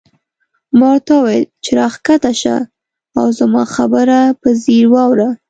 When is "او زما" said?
3.19-3.63